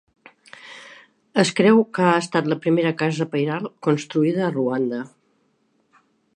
Es 1.43 1.51
creu 1.59 1.83
que 1.97 2.07
ha 2.13 2.15
estat 2.23 2.49
la 2.53 2.57
primera 2.65 2.95
casa 3.03 3.29
pairal 3.35 3.69
construïda 3.89 4.45
a 4.47 4.51
Ruanda. 4.59 5.07